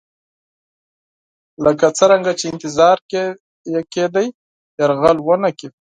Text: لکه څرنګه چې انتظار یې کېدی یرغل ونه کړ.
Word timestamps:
لکه 1.65 1.85
څرنګه 1.99 2.31
چې 2.39 2.45
انتظار 2.53 2.97
یې 3.71 3.79
کېدی 3.93 4.27
یرغل 4.79 5.17
ونه 5.27 5.49
کړ. 5.57 5.71